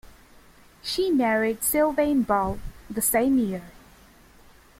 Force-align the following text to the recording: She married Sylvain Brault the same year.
She 0.81 1.11
married 1.11 1.61
Sylvain 1.63 2.23
Brault 2.23 2.57
the 2.89 3.03
same 3.03 3.37
year. 3.37 3.61